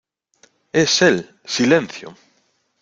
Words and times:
¡Es 0.73 1.03
él!¡ 1.03 1.29
silencio! 1.45 2.17